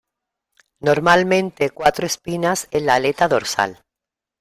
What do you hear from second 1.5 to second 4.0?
cuatro espinas en la aleta dorsal.